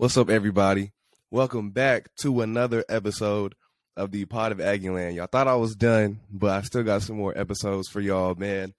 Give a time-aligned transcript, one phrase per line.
[0.00, 0.92] What's up, everybody?
[1.30, 3.54] Welcome back to another episode
[3.98, 5.14] of the Pod of Aggieland.
[5.14, 8.72] Y'all thought I was done, but I still got some more episodes for y'all, man.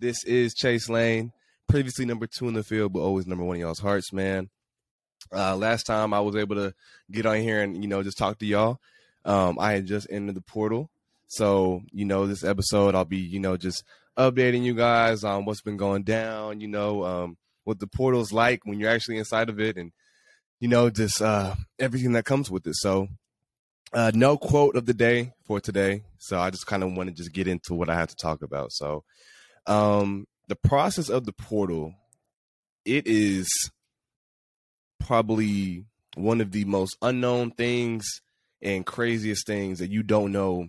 [0.00, 1.32] This is Chase Lane,
[1.68, 4.48] previously number two in the field, but always number one in y'all's hearts, man.
[5.30, 6.72] Uh, last time I was able to
[7.10, 8.78] get on here and, you know, just talk to y'all.
[9.26, 10.90] Um, I had just entered the portal.
[11.26, 13.84] So, you know, this episode, I'll be, you know, just
[14.16, 18.64] updating you guys on what's been going down, you know, um, what the portal's like
[18.64, 19.92] when you're actually inside of it and
[20.62, 22.76] you know, just uh, everything that comes with it.
[22.76, 23.08] So,
[23.92, 26.04] uh, no quote of the day for today.
[26.18, 28.42] So I just kind of want to just get into what I have to talk
[28.42, 28.70] about.
[28.70, 29.02] So,
[29.66, 31.94] um, the process of the portal,
[32.84, 33.50] it is
[35.00, 38.06] probably one of the most unknown things
[38.62, 40.68] and craziest things that you don't know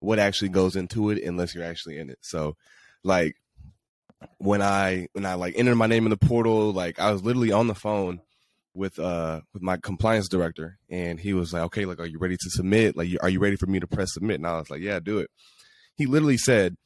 [0.00, 2.18] what actually goes into it unless you're actually in it.
[2.22, 2.56] So,
[3.04, 3.36] like
[4.38, 7.52] when I when I like entered my name in the portal, like I was literally
[7.52, 8.20] on the phone
[8.78, 12.36] with uh with my compliance director and he was like okay like are you ready
[12.36, 14.80] to submit like are you ready for me to press submit and i was like
[14.80, 15.28] yeah do it
[15.96, 16.76] he literally said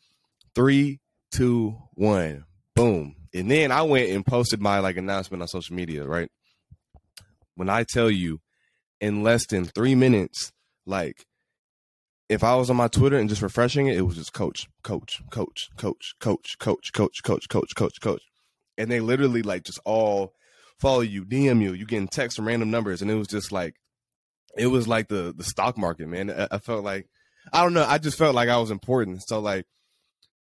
[0.54, 0.98] three
[1.30, 2.44] two one
[2.74, 6.30] boom and then i went and posted my like announcement on social media right
[7.56, 8.40] when i tell you
[9.00, 10.50] in less than three minutes
[10.86, 11.26] like
[12.30, 15.20] if i was on my twitter and just refreshing it it was just coach coach
[15.30, 18.22] coach coach coach coach coach coach coach coach coach
[18.78, 20.32] and they literally like just all
[20.82, 23.76] follow you, DM you, you getting texts from random numbers, and it was just like,
[24.58, 26.30] it was like the the stock market, man.
[26.30, 27.06] I, I felt like,
[27.52, 29.22] I don't know, I just felt like I was important.
[29.26, 29.64] So like,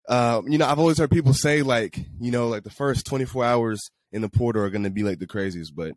[0.08, 3.44] uh, you know, I've always heard people say like, you know, like the first 24
[3.44, 5.92] hours in the portal are going to be like the craziest, but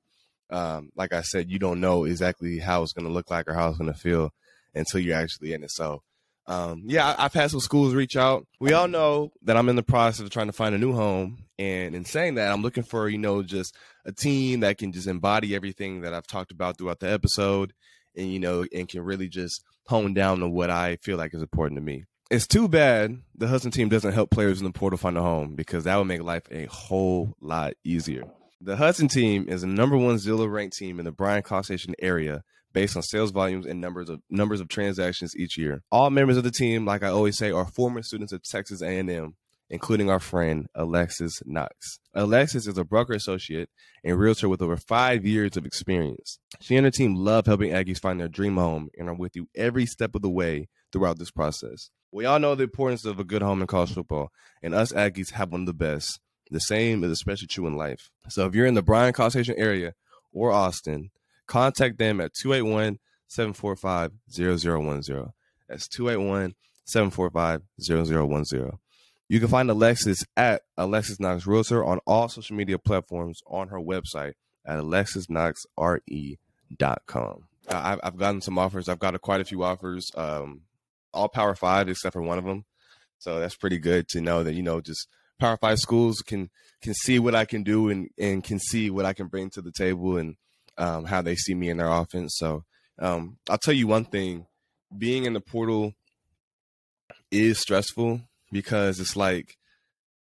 [0.50, 3.54] um, like I said, you don't know exactly how it's going to look like or
[3.54, 4.32] how it's going to feel
[4.76, 5.72] until you're actually in it.
[5.72, 6.02] So
[6.48, 8.46] um, yeah, I've had some schools reach out.
[8.60, 11.46] We all know that I'm in the process of trying to find a new home.
[11.60, 13.76] And in saying that, I'm looking for, you know, just
[14.06, 17.74] a team that can just embody everything that I've talked about throughout the episode
[18.16, 21.42] and, you know, and can really just hone down on what I feel like is
[21.42, 22.06] important to me.
[22.32, 25.54] It's too bad the Hudson team doesn't help players in the portal find a home
[25.54, 28.24] because that would make life a whole lot easier.
[28.62, 31.94] The Hudson team is the number one Zillow ranked team in the Bryan College Station
[32.00, 32.44] area
[32.74, 35.84] based on sales volumes and numbers of numbers of transactions each year.
[35.92, 39.36] All members of the team, like I always say, are former students of Texas A&M,
[39.70, 42.00] including our friend Alexis Knox.
[42.14, 43.70] Alexis is a broker associate
[44.04, 46.40] and realtor with over five years of experience.
[46.60, 49.48] She and her team love helping Aggies find their dream home and are with you
[49.56, 51.90] every step of the way throughout this process.
[52.12, 54.32] We all know the importance of a good home in college football,
[54.62, 56.20] and us Aggies have one of the best.
[56.50, 58.10] The same is especially true in life.
[58.28, 59.94] So if you're in the Bryan College Station area
[60.34, 61.12] or Austin,
[61.52, 65.34] contact them at 281 745 0010.
[65.68, 68.72] That's 281 745 0010.
[69.28, 73.80] You can find Alexis at Alexis Knox Realtor on all social media platforms on her
[73.80, 74.34] website
[74.66, 77.44] at alexisknoxre.com.
[77.70, 78.90] I've, I've gotten some offers.
[78.90, 80.62] I've got quite a few offers, um,
[81.14, 82.64] all Power Five except for one of them.
[83.20, 85.10] So that's pretty good to know that you know just
[85.40, 86.50] Power Five schools can
[86.82, 89.62] can see what I can do and and can see what I can bring to
[89.62, 90.36] the table and
[90.82, 92.36] um, how they see me in their offense.
[92.38, 92.64] So
[93.00, 94.48] um, I'll tell you one thing:
[94.98, 95.94] being in the portal
[97.30, 98.22] is stressful
[98.52, 99.56] because it's like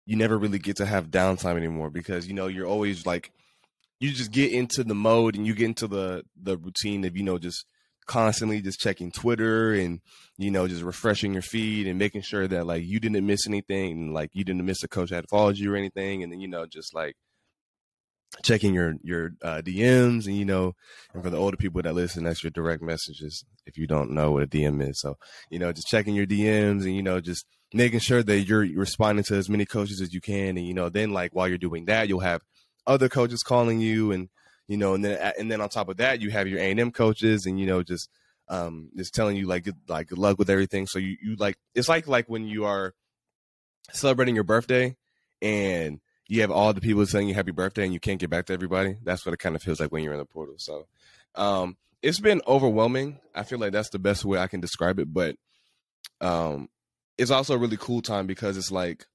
[0.06, 3.32] you never really get to have downtime anymore because you know you're always like
[3.98, 7.24] you just get into the mode and you get into the the routine of you
[7.24, 7.66] know just
[8.06, 10.00] constantly just checking Twitter and
[10.38, 13.92] you know just refreshing your feed and making sure that like you didn't miss anything
[13.92, 16.46] and like you didn't miss a coach that followed you or anything and then you
[16.46, 17.16] know just like
[18.42, 20.74] checking your your uh, DMs and you know,
[21.14, 23.44] and for the older people that listen, that's your direct messages.
[23.66, 25.16] If you don't know what a DM is, so
[25.50, 29.24] you know, just checking your DMs and you know, just making sure that you're responding
[29.24, 31.86] to as many coaches as you can, and you know, then like while you're doing
[31.86, 32.42] that, you'll have
[32.86, 34.28] other coaches calling you, and
[34.68, 36.80] you know, and then and then on top of that, you have your A and
[36.80, 38.08] M coaches, and you know, just
[38.48, 40.86] um, just telling you like good, like good luck with everything.
[40.86, 42.94] So you you like it's like like when you are
[43.92, 44.96] celebrating your birthday
[45.40, 48.46] and you have all the people saying you happy birthday and you can't get back
[48.46, 48.96] to everybody.
[49.02, 50.56] That's what it kind of feels like when you're in the portal.
[50.58, 50.86] So
[51.34, 53.20] um, it's been overwhelming.
[53.34, 55.12] I feel like that's the best way I can describe it.
[55.12, 55.36] But
[56.20, 56.68] um,
[57.16, 59.06] it's also a really cool time because it's like,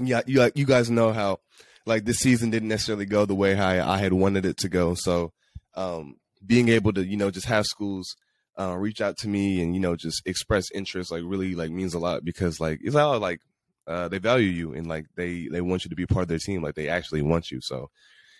[0.00, 1.40] yeah, you you guys know how
[1.84, 4.94] like this season didn't necessarily go the way I, I had wanted it to go.
[4.94, 5.32] So
[5.74, 8.16] um, being able to you know just have schools
[8.58, 11.94] uh, reach out to me and you know just express interest like really like means
[11.94, 13.40] a lot because like it's all like
[13.86, 16.38] uh, they value you and like they they want you to be part of their
[16.38, 16.62] team.
[16.62, 17.60] Like they actually want you.
[17.60, 17.90] So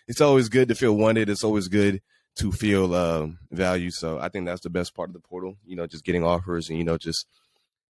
[0.08, 1.28] it's always good to feel wanted.
[1.28, 2.00] It's always good
[2.36, 3.92] to feel um, valued.
[3.94, 5.56] So I think that's the best part of the portal.
[5.64, 7.26] You know, just getting offers and you know just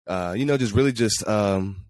[0.06, 1.84] uh, you know just really just um,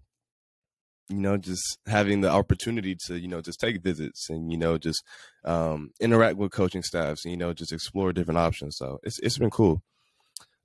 [1.11, 4.77] you know, just having the opportunity to, you know, just take visits and, you know,
[4.77, 5.03] just
[5.43, 8.77] um, interact with coaching staffs and, you know, just explore different options.
[8.77, 9.83] So it's it's been cool.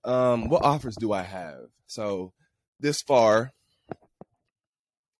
[0.05, 1.67] Um, what offers do I have?
[1.87, 2.33] So
[2.79, 3.53] this far,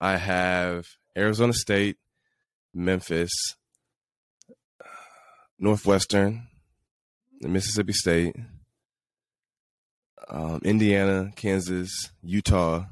[0.01, 1.97] I have Arizona State,
[2.75, 3.31] Memphis,
[5.59, 6.49] Northwestern,
[7.41, 8.37] Mississippi State,
[10.29, 12.85] um, Indiana, Kansas, Utah,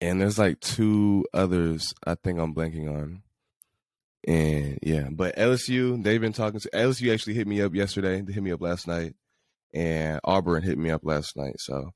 [0.00, 3.22] and there's like two others I think I'm blanking on.
[4.26, 8.20] And yeah, but LSU, they've been talking to LSU actually hit me up yesterday.
[8.20, 9.14] They hit me up last night,
[9.74, 11.56] and Auburn hit me up last night.
[11.58, 11.92] So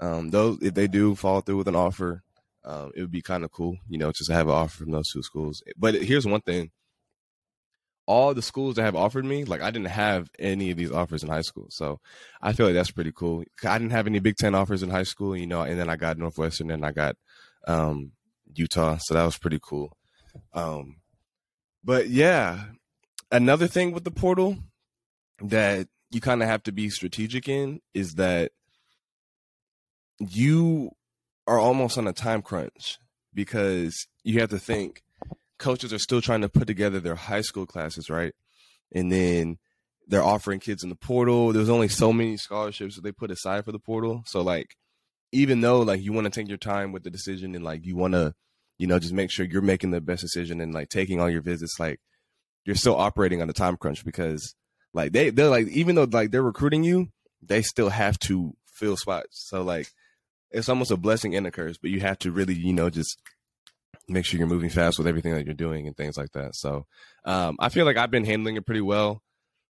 [0.00, 2.22] um, those if they do follow through with an offer,
[2.64, 4.92] um, it would be kind of cool, you know, just to have an offer from
[4.92, 5.62] those two schools.
[5.76, 6.70] But here's one thing:
[8.06, 11.22] all the schools that have offered me, like I didn't have any of these offers
[11.22, 12.00] in high school, so
[12.42, 13.44] I feel like that's pretty cool.
[13.64, 15.96] I didn't have any Big Ten offers in high school, you know, and then I
[15.96, 17.16] got Northwestern and I got
[17.66, 18.12] um,
[18.54, 19.96] Utah, so that was pretty cool.
[20.52, 20.96] Um,
[21.82, 22.64] but yeah,
[23.30, 24.58] another thing with the portal
[25.40, 28.52] that you kind of have to be strategic in is that
[30.18, 30.90] you
[31.50, 33.00] are almost on a time crunch
[33.34, 35.02] because you have to think
[35.58, 38.32] coaches are still trying to put together their high school classes, right?
[38.92, 39.58] And then
[40.06, 41.52] they're offering kids in the portal.
[41.52, 44.22] There's only so many scholarships that they put aside for the portal.
[44.26, 44.76] So like
[45.32, 47.96] even though like you want to take your time with the decision and like you
[47.96, 48.32] want to
[48.78, 51.42] you know just make sure you're making the best decision and like taking all your
[51.42, 52.00] visits like
[52.64, 54.54] you're still operating on the time crunch because
[54.94, 57.08] like they they're like even though like they're recruiting you
[57.42, 59.88] they still have to fill spots so like
[60.50, 63.20] it's almost a blessing and a curse but you have to really you know just
[64.08, 66.86] make sure you're moving fast with everything that you're doing and things like that so
[67.24, 69.22] um i feel like i've been handling it pretty well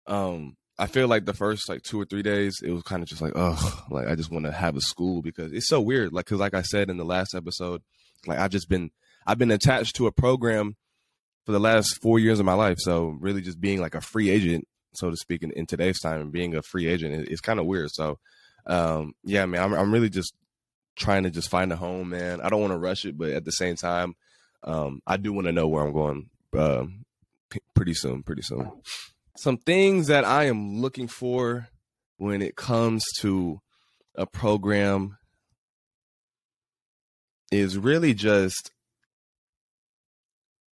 [0.08, 3.08] um I feel like the first like two or three days, it was kind of
[3.08, 6.12] just like, oh, like I just want to have a school because it's so weird.
[6.12, 7.82] Like, cause like I said in the last episode,
[8.28, 8.92] like I've just been,
[9.26, 10.76] I've been attached to a program
[11.46, 12.78] for the last four years of my life.
[12.80, 16.20] So really just being like a free agent, so to speak, in, in today's time
[16.20, 17.92] and being a free agent is, kind of weird.
[17.92, 18.20] So,
[18.66, 20.34] um, yeah, man, I'm, I'm really just
[20.96, 22.42] trying to just find a home, man.
[22.42, 24.16] I don't want to rush it, but at the same time,
[24.64, 26.86] um, I do want to know where I'm going, uh,
[27.50, 28.72] p- pretty soon, pretty soon
[29.38, 31.68] some things that I am looking for
[32.18, 33.60] when it comes to
[34.16, 35.18] a program
[37.52, 38.72] is really just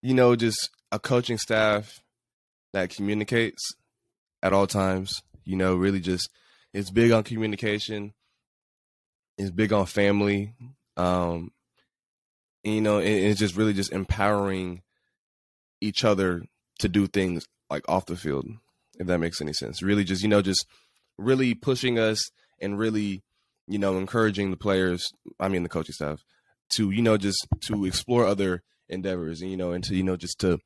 [0.02, 2.02] you know just a coaching staff
[2.72, 3.62] that communicates
[4.42, 6.30] at all times you know really just
[6.74, 8.14] it's big on communication
[9.38, 10.54] it's big on family
[10.98, 11.52] um
[12.64, 14.82] and, you know it, it's just really just empowering
[15.82, 16.44] each other
[16.80, 18.48] to do things like off the field,
[19.00, 19.82] if that makes any sense.
[19.82, 20.66] Really just, you know, just
[21.18, 22.22] really pushing us
[22.62, 23.24] and really,
[23.68, 25.04] you know, encouraging the players,
[25.40, 26.24] I mean the coaching staff,
[26.72, 30.16] to, you know, just to explore other endeavors and, you know, and to, you know,
[30.16, 30.60] just to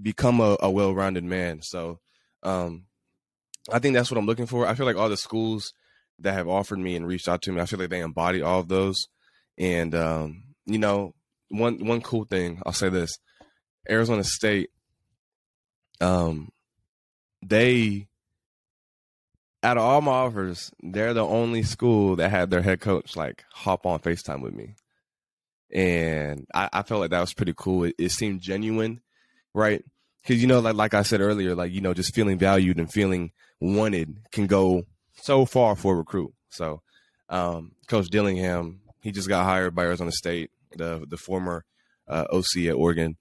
[0.00, 1.60] become a, a well rounded man.
[1.62, 1.98] So
[2.42, 2.84] um
[3.70, 4.66] I think that's what I'm looking for.
[4.66, 5.72] I feel like all the schools
[6.22, 8.60] that have offered me and reached out to me, I feel like they embody all
[8.60, 9.08] of those.
[9.58, 11.14] And um, you know,
[11.48, 13.18] one one cool thing, I'll say this.
[13.90, 14.70] Arizona State
[16.02, 16.50] um,
[17.42, 18.08] they
[19.62, 23.44] out of all my offers, they're the only school that had their head coach like
[23.52, 24.74] hop on FaceTime with me.
[25.72, 27.84] And I, I felt like that was pretty cool.
[27.84, 29.00] It, it seemed genuine,
[29.54, 29.84] right?
[30.22, 32.92] Because you know, like like I said earlier, like you know, just feeling valued and
[32.92, 33.30] feeling
[33.60, 34.82] wanted can go
[35.14, 36.32] so far for a recruit.
[36.50, 36.82] So,
[37.28, 41.64] um, Coach Dillingham, he just got hired by Arizona State, the the former
[42.08, 43.16] uh, OC at Oregon,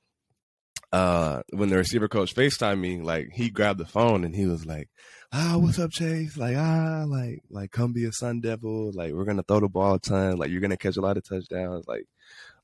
[0.91, 4.65] uh, when the receiver coach FaceTime me, like he grabbed the phone and he was
[4.65, 4.89] like,
[5.31, 6.37] ah, what's up, Chase?
[6.37, 8.91] Like, ah, like, like come be a Sun Devil.
[8.93, 10.37] Like, we're gonna throw the ball a ton.
[10.37, 11.87] Like, you're gonna catch a lot of touchdowns.
[11.87, 12.05] Like,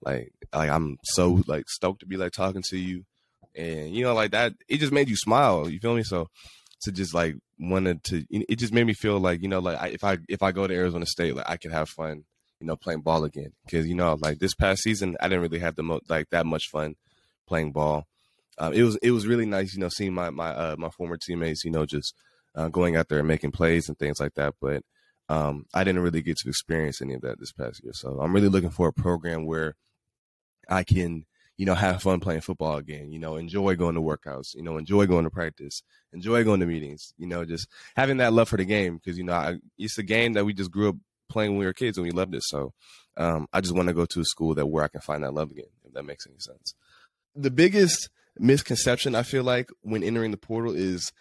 [0.01, 3.05] like, like I'm so like stoked to be like talking to you,
[3.55, 4.53] and you know, like that.
[4.67, 5.69] It just made you smile.
[5.69, 6.03] You feel me?
[6.03, 6.27] So
[6.81, 9.87] to just like wanted to, it just made me feel like you know, like I,
[9.89, 12.23] if I if I go to Arizona State, like I could have fun,
[12.59, 13.53] you know, playing ball again.
[13.65, 16.45] Because you know, like this past season, I didn't really have the mo- like that
[16.45, 16.95] much fun
[17.47, 18.07] playing ball
[18.57, 21.17] um, it was it was really nice, you know, seeing my my uh, my former
[21.17, 22.15] teammates, you know, just
[22.55, 24.55] uh, going out there and making plays and things like that.
[24.59, 24.81] But
[25.29, 27.93] um, I didn't really get to experience any of that this past year.
[27.93, 29.75] So I'm really looking for a program where
[30.69, 31.25] I can,
[31.57, 33.11] you know, have fun playing football again.
[33.11, 34.55] You know, enjoy going to workouts.
[34.55, 35.81] You know, enjoy going to practice.
[36.13, 37.13] Enjoy going to meetings.
[37.17, 40.03] You know, just having that love for the game because you know I, it's a
[40.03, 40.95] game that we just grew up
[41.29, 42.43] playing when we were kids and we loved it.
[42.43, 42.73] So
[43.17, 45.33] um, I just want to go to a school that where I can find that
[45.33, 45.65] love again.
[45.83, 46.73] If that makes any sense.
[47.35, 48.09] The biggest
[48.39, 51.11] misconception I feel like when entering the portal is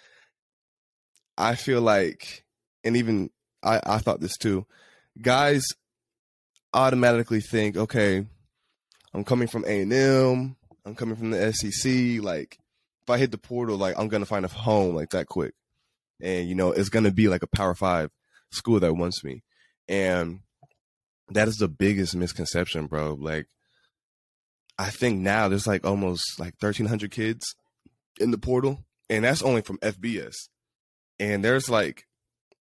[1.38, 2.44] I feel like
[2.84, 3.30] and even
[3.62, 4.66] I, I thought this too,
[5.20, 5.64] guys
[6.72, 8.26] automatically think, okay,
[9.16, 10.56] I'm coming from A and M.
[10.85, 12.23] I'm coming from the SEC.
[12.23, 12.58] Like,
[13.02, 15.54] if I hit the portal, like I'm gonna find a home like that quick,
[16.20, 18.11] and you know it's gonna be like a Power Five
[18.50, 19.42] school that wants me,
[19.88, 20.40] and
[21.30, 23.14] that is the biggest misconception, bro.
[23.14, 23.46] Like,
[24.78, 27.54] I think now there's like almost like 1,300 kids
[28.20, 30.35] in the portal, and that's only from FBS,
[31.18, 32.06] and there's like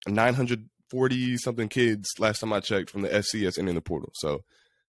[0.07, 4.11] 940 something kids last time I checked from the FCS and in the portal.
[4.13, 4.43] So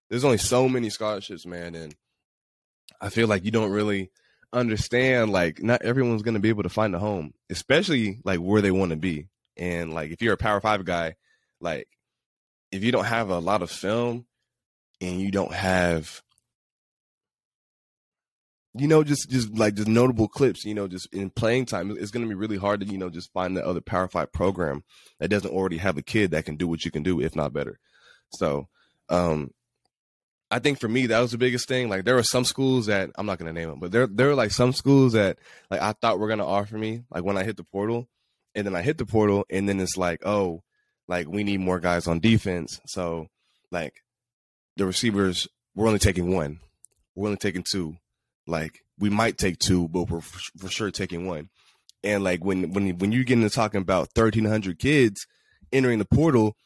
[0.09, 1.95] there's only so many scholarships, man, and
[3.01, 4.11] I feel like you don't really
[4.53, 8.63] understand like not everyone's going to be able to find a home, especially like where
[8.63, 9.29] they want to be.
[9.57, 11.17] And like if you're a Power 5 guy,
[11.61, 11.89] like
[12.71, 14.27] if you don't have a lot of film
[15.01, 16.23] and you don't have
[18.79, 22.11] you know, just just like just notable clips, you know, just in playing time, it's
[22.11, 24.85] going to be really hard to you know just find the other Power Five program
[25.19, 27.55] that doesn't already have a kid that can do what you can do, if not
[27.55, 27.79] better.
[28.35, 28.69] So,
[29.09, 29.51] um,
[30.51, 31.89] I think for me that was the biggest thing.
[31.89, 34.35] Like there were some schools that I'm not to name them, but there there were
[34.35, 35.39] like some schools that
[35.71, 38.09] like I thought were to offer me like when I hit the portal,
[38.55, 40.63] and then I hit the portal, and then it's like oh,
[41.09, 43.27] like we need more guys on defense, so
[43.73, 43.95] like
[44.77, 46.61] the receivers we're only taking one,
[47.15, 47.97] we're only taking two
[48.47, 51.49] like we might take two, but we're for, for sure taking one.
[52.05, 55.27] And like when when when you get into talking about thirteen hundred kids
[55.73, 56.57] entering the portal,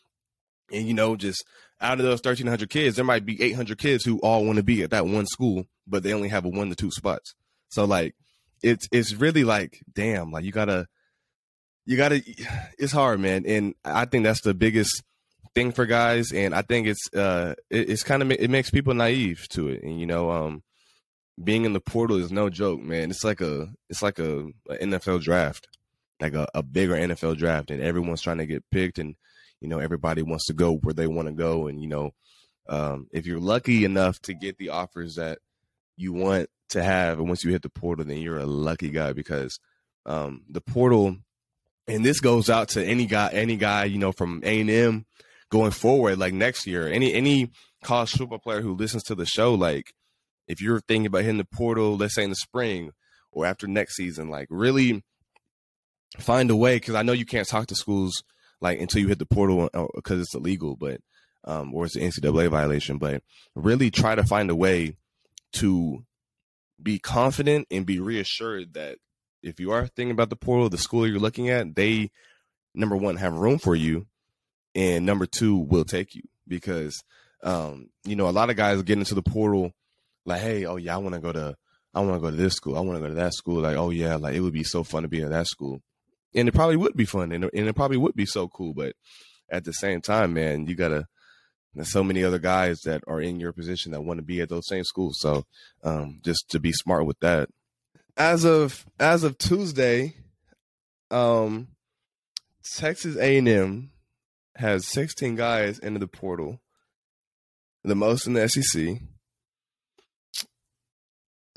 [0.72, 1.44] and you know just
[1.80, 4.56] out of those thirteen hundred kids, there might be eight hundred kids who all want
[4.56, 7.34] to be at that one school, but they only have a one to two spots.
[7.68, 8.14] So like
[8.62, 10.86] it's it's really like damn, like you gotta
[11.86, 12.22] you gotta
[12.78, 13.44] it's hard, man.
[13.46, 15.02] And I think that's the biggest
[15.54, 18.94] thing for guys, and I think it's uh it, it's kind of it makes people
[18.94, 20.62] naive to it, and you know um
[21.42, 23.10] being in the portal is no joke, man.
[23.10, 25.68] It's like a it's like a, a NFL draft,
[26.20, 29.16] like a, a, bigger NFL draft, and everyone's trying to get picked, and
[29.60, 32.10] you know everybody wants to go where they want to go, and you know
[32.68, 35.38] um, if you're lucky enough to get the offers that
[35.96, 39.12] you want to have, and once you hit the portal, then you're a lucky guy
[39.12, 39.58] because
[40.06, 41.16] um, the portal,
[41.86, 45.06] and this goes out to any guy, any guy you know from A and M
[45.50, 47.50] going forward, like next year, any any
[47.82, 49.92] college football player who listens to the show, like
[50.46, 52.90] if you're thinking about hitting the portal, let's say in the spring
[53.30, 55.02] or after next season, like really
[56.18, 58.22] find a way because I know you can't talk to schools
[58.60, 61.00] like until you hit the portal because uh, it's illegal, but
[61.44, 62.98] um, or it's an NCAA violation.
[62.98, 63.22] But
[63.54, 64.96] really try to find a way
[65.54, 66.04] to
[66.82, 68.98] be confident and be reassured that
[69.42, 72.10] if you are thinking about the portal, the school you're looking at, they
[72.74, 74.06] number one have room for you,
[74.74, 77.02] and number two will take you because
[77.42, 79.72] um, you know a lot of guys get into the portal
[80.26, 81.56] like, hey, oh yeah, I want to go to,
[81.94, 83.60] I want to go to this school, I want to go to that school.
[83.62, 85.80] Like, oh yeah, like it would be so fun to be at that school,
[86.34, 88.72] and it probably would be fun, and, and it probably would be so cool.
[88.74, 88.94] But
[89.50, 91.06] at the same time, man, you gotta.
[91.74, 94.48] There's so many other guys that are in your position that want to be at
[94.48, 95.18] those same schools.
[95.20, 95.44] So,
[95.84, 97.48] um, just to be smart with that.
[98.16, 100.16] As of as of Tuesday,
[101.12, 101.68] um,
[102.76, 103.92] Texas A&M
[104.56, 106.60] has 16 guys into the portal,
[107.84, 109.00] the most in the SEC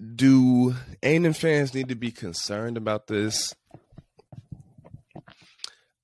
[0.03, 3.56] do A&M fans need to be concerned about this?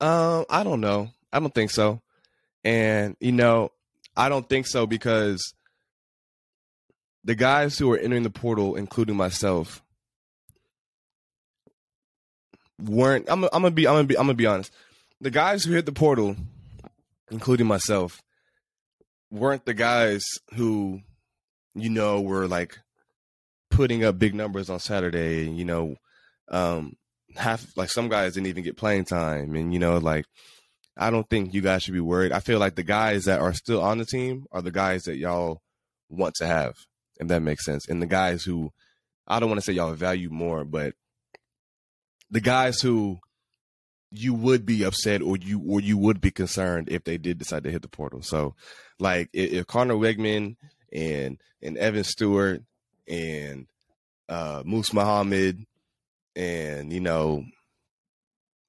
[0.01, 1.09] Um, I don't know.
[1.31, 2.01] I don't think so.
[2.63, 3.71] And you know,
[4.15, 5.53] I don't think so because
[7.23, 9.83] the guys who are entering the portal, including myself,
[12.81, 13.25] weren't.
[13.29, 13.87] I'm, I'm gonna be.
[13.87, 14.17] I'm gonna be.
[14.17, 14.71] I'm gonna be honest.
[15.21, 16.35] The guys who hit the portal,
[17.29, 18.21] including myself,
[19.29, 20.23] weren't the guys
[20.55, 21.01] who,
[21.75, 22.79] you know, were like
[23.69, 25.49] putting up big numbers on Saturday.
[25.49, 25.95] You know,
[26.49, 26.95] um,
[27.36, 30.25] half like some guys didn't even get playing time, and you know, like
[30.98, 32.31] I don't think you guys should be worried.
[32.31, 35.17] I feel like the guys that are still on the team are the guys that
[35.17, 35.62] y'all
[36.09, 36.75] want to have,
[37.19, 38.71] if that makes sense, and the guys who
[39.27, 40.93] I don't want to say y'all value more, but
[42.31, 43.19] the guys who
[44.12, 47.63] you would be upset or you or you would be concerned if they did decide
[47.63, 48.21] to hit the portal.
[48.21, 48.55] So,
[49.00, 50.55] like if, if Conner Weigman
[50.91, 52.63] and and Evan Stewart
[53.07, 53.67] and
[54.27, 55.65] uh, Moose Muhammad
[56.36, 57.43] and you know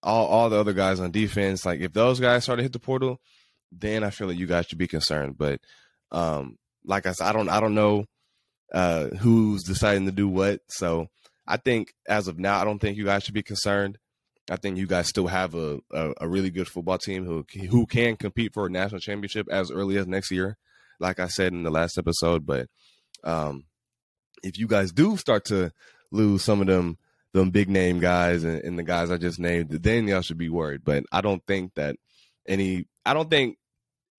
[0.02, 1.64] all all the other guys on defense.
[1.64, 3.20] Like if those guys start to hit the portal,
[3.72, 5.36] then I feel like you guys should be concerned.
[5.38, 5.60] But
[6.10, 8.06] um, like I said, I don't I don't know
[8.72, 10.60] uh, who's deciding to do what.
[10.68, 11.08] So
[11.46, 13.98] I think as of now, I don't think you guys should be concerned.
[14.50, 17.86] I think you guys still have a, a, a really good football team who who
[17.86, 20.56] can compete for a national championship as early as next year.
[20.98, 22.68] Like I said in the last episode, but
[23.24, 23.64] um,
[24.42, 25.72] if you guys do start to
[26.10, 26.98] lose some of them
[27.32, 30.48] them big name guys and, and, the guys I just named, then y'all should be
[30.48, 30.82] worried.
[30.84, 31.96] But I don't think that
[32.46, 33.56] any I don't think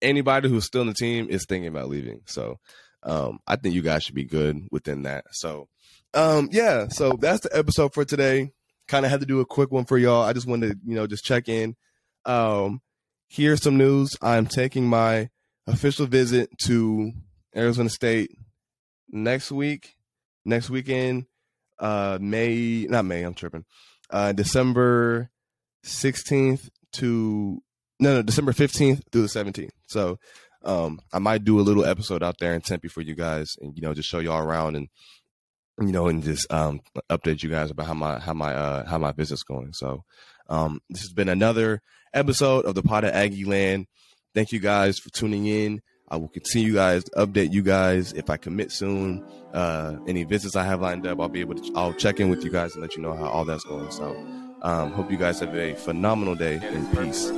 [0.01, 2.21] anybody who's still in the team is thinking about leaving.
[2.25, 2.59] So
[3.03, 5.25] um, I think you guys should be good within that.
[5.31, 5.67] So,
[6.13, 8.51] um, yeah, so that's the episode for today.
[8.87, 10.23] Kind of had to do a quick one for y'all.
[10.23, 11.75] I just wanted to, you know, just check in.
[12.25, 12.81] Um,
[13.29, 14.15] here's some news.
[14.21, 15.29] I'm taking my
[15.67, 17.11] official visit to
[17.55, 18.31] Arizona State
[19.09, 19.95] next week,
[20.45, 21.25] next weekend,
[21.81, 23.65] uh, May, not May, I'm tripping,
[24.09, 25.29] uh, December
[25.83, 27.61] 16th to,
[27.99, 29.71] no, no, December 15th through the 17th.
[29.87, 30.19] So,
[30.63, 33.75] um, I might do a little episode out there in Tempe for you guys and,
[33.75, 34.87] you know, just show y'all around and,
[35.79, 38.99] you know, and just, um, update you guys about how my, how my, uh, how
[38.99, 39.73] my business going.
[39.73, 40.03] So,
[40.49, 41.81] um, this has been another
[42.13, 43.85] episode of the Pod of Aggieland.
[44.35, 45.81] Thank you guys for tuning in.
[46.11, 49.25] I will continue guys update you guys if I commit soon.
[49.53, 51.71] Uh, any visits I have lined up, I'll be able to.
[51.73, 53.89] I'll check in with you guys and let you know how all that's going.
[53.91, 54.13] So,
[54.61, 57.31] um, hope you guys have a phenomenal day and peace.